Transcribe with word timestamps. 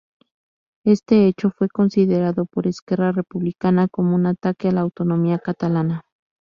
Este 0.83 1.27
hecho 1.27 1.51
fue 1.51 1.67
considerado 1.69 2.47
por 2.47 2.65
Esquerra 2.65 3.11
Republicana 3.11 3.87
como 3.87 4.15
un 4.15 4.25
ataque 4.25 4.69
a 4.69 4.71
la 4.71 4.81
autonomía 4.81 5.37
catalana. 5.37 6.05